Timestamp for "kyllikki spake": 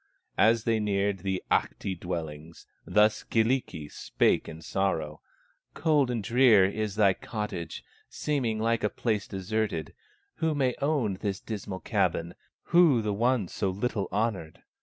3.23-4.49